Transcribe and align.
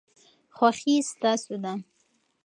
خوښي 0.55 0.95
ستاسو 1.11 1.55
ده. 1.63 1.73